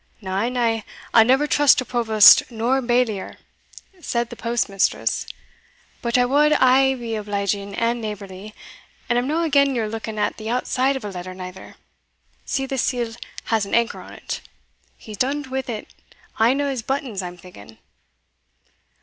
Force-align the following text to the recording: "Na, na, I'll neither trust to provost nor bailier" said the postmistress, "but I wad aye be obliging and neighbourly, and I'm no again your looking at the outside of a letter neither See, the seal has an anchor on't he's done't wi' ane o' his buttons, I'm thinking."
"Na, 0.19 0.49
na, 0.49 0.81
I'll 1.13 1.23
neither 1.25 1.45
trust 1.45 1.77
to 1.77 1.85
provost 1.85 2.49
nor 2.49 2.81
bailier" 2.81 3.37
said 4.01 4.31
the 4.31 4.35
postmistress, 4.35 5.27
"but 6.01 6.17
I 6.17 6.25
wad 6.25 6.53
aye 6.53 6.95
be 6.95 7.13
obliging 7.13 7.75
and 7.75 8.01
neighbourly, 8.01 8.55
and 9.07 9.19
I'm 9.19 9.27
no 9.27 9.43
again 9.43 9.75
your 9.75 9.87
looking 9.87 10.17
at 10.17 10.37
the 10.37 10.49
outside 10.49 10.95
of 10.95 11.05
a 11.05 11.11
letter 11.11 11.35
neither 11.35 11.75
See, 12.45 12.65
the 12.65 12.79
seal 12.79 13.13
has 13.43 13.63
an 13.67 13.75
anchor 13.75 14.01
on't 14.01 14.41
he's 14.97 15.17
done't 15.17 15.51
wi' 15.51 15.85
ane 16.39 16.61
o' 16.61 16.67
his 16.67 16.81
buttons, 16.81 17.21
I'm 17.21 17.37
thinking." 17.37 17.77